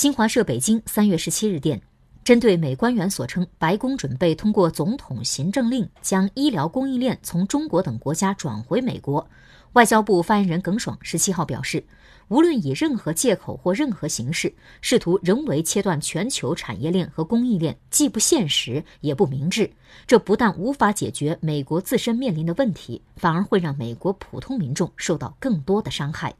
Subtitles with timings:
[0.00, 1.78] 新华社北京三月十七日电
[2.24, 9.28] 针对美官员所称白宫准备通过总统行政令将医疗供应链从中国等国家转回美国
[9.74, 11.84] 外交部发言人耿爽十七号表示
[12.28, 14.50] 无论以任何借口或任何形式
[14.80, 19.70] 试图人为切断全球产业链和供应链既不现实也不明智
[20.06, 26.34] 这不但无法解决美国自身面临的问题反而会让美国普通民众受到更多的伤害。